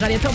[0.00, 0.34] Radio Top.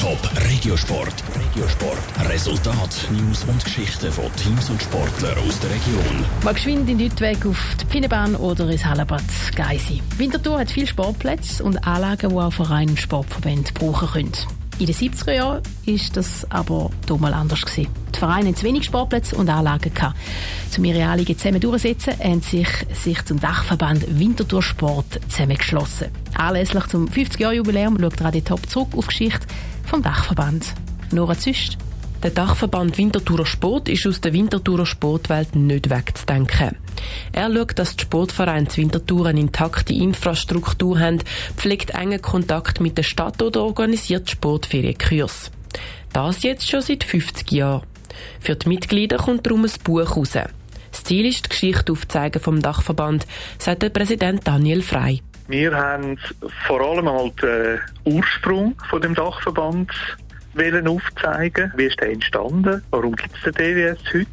[0.00, 1.14] Top Regiosport.
[1.38, 2.28] Regiosport.
[2.28, 6.24] Resultat, News und Geschichten von Teams und Sportlern aus der Region.
[6.42, 9.22] Mal geschwind in Deutweg auf die Pfinnenbahn oder ins Hallenbad
[9.54, 10.02] Geisi.
[10.16, 14.32] Winterthur hat viele Sportplätze und Anlagen, die auch Vereine und Sportverbände brauchen können.
[14.78, 17.90] In den 70er Jahren war das aber mal anders gewesen.
[18.14, 20.16] Die Vereine hatten zu wenig Sportplätze und Anlagen gehabt.
[20.76, 26.08] Um ihre Anliegen zusammen durchzusetzen, haben sich, sich zum Dachverband Winterthur Sport zusammengeschlossen.
[26.34, 29.46] Anlässlich zum 50-Jahr-Jubiläum schaut Radio Top zurück auf die Geschichte
[29.86, 30.74] vom Dachverband.
[31.10, 31.78] Nora Züst.
[32.26, 36.76] Der Dachverband Winterthurer Sport ist aus der Winterthurer Sportwelt nicht wegzudenken.
[37.30, 41.20] Er schaut, dass die Sportvereine Winterthur eine intakte Infrastruktur haben,
[41.56, 45.52] pflegt engen Kontakt mit der Stadt oder organisiert Sportferienkurs.
[46.12, 47.86] Das jetzt schon seit 50 Jahren.
[48.40, 50.32] Für die Mitglieder kommt darum ein Buch raus.
[50.32, 53.24] Das Ziel ist, die Geschichte aufzeigen vom Dachverband,
[53.58, 55.22] sagt der Präsident Daniel Frey.
[55.46, 56.18] Wir haben
[56.66, 59.92] vor allem einmal den Ursprung von dem Dachverband
[60.56, 61.72] wollen aufzeigen.
[61.76, 62.82] Wie ist der entstanden?
[62.90, 64.28] Warum gibt es den DWS heute?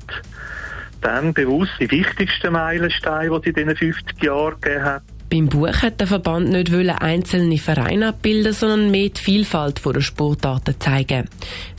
[1.01, 5.03] Dann bewusst die wichtigsten Meilensteine, die es in diesen 50 Jahren gegeben hat.
[5.29, 10.79] Beim Buch hat der Verband nicht einzelne Vereine abbilden, sondern mehr die Vielfalt der Sportarten
[10.79, 11.27] zeigen.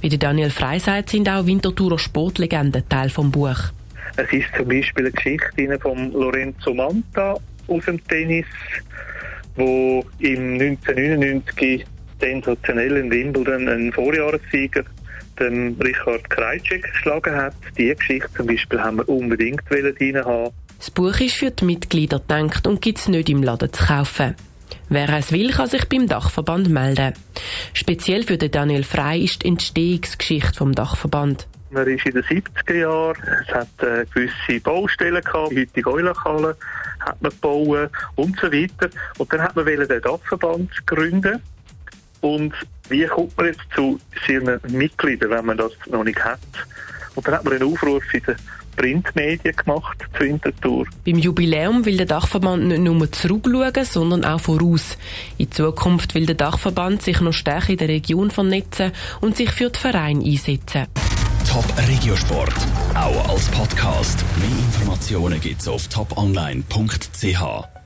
[0.00, 3.58] Wie Daniel Frey sagt, sind auch Winterthurer Sportlegenden Teil des Buch.
[4.16, 7.36] Es ist zum Beispiel eine Geschichte von Lorenzo Manta
[7.68, 8.46] aus dem Tennis,
[9.56, 11.86] wo im 1999
[12.20, 14.84] sensationell in Wimbledon einen Vorjahressieger
[15.38, 17.54] den Richard Krajcek geschlagen hat.
[17.76, 20.52] Diese Geschichte zum Beispiel haben wir unbedingt drin haben.
[20.78, 24.34] Das Buch ist für die Mitglieder gedacht und gibt es nicht im Laden zu kaufen.
[24.88, 27.14] Wer es will, kann sich beim Dachverband melden.
[27.72, 31.48] Speziell für den Daniel Frey ist die Entstehungsgeschichte vom Dachverband.
[31.70, 36.56] Man ist in den 70er Jahren, es hat äh, gewisse Baustellen gehabt, die heutige Eulachhalle
[37.00, 38.90] hat man gebaut und so weiter.
[39.18, 41.42] Und dann hat man den Dachverband gründen
[42.24, 42.54] und
[42.88, 46.40] wie kommt man jetzt zu seinen Mitgliedern, wenn man das noch nicht hat?
[47.14, 48.36] Und dann hat man einen Aufruf in den
[48.76, 50.86] Printmedien gemacht zur Winterthur.
[51.04, 54.96] Beim Jubiläum will der Dachverband nicht nur zurückschauen, sondern auch voraus.
[55.36, 59.68] In Zukunft will der Dachverband sich noch stärker in der Region vernetzen und sich für
[59.68, 60.86] den Verein einsetzen.
[61.46, 62.54] Top Regiosport,
[62.94, 64.24] auch als Podcast.
[64.38, 67.83] Mehr Informationen gibt's auf toponline.ch.